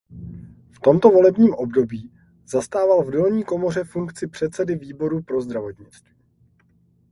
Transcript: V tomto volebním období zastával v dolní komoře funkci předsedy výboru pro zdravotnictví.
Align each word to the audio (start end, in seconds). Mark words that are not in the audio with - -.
V 0.71 0.79
tomto 0.79 1.09
volebním 1.09 1.53
období 1.53 2.11
zastával 2.45 3.03
v 3.03 3.11
dolní 3.11 3.43
komoře 3.43 3.83
funkci 3.83 4.27
předsedy 4.27 4.75
výboru 4.75 5.21
pro 5.23 5.41
zdravotnictví. 5.41 6.13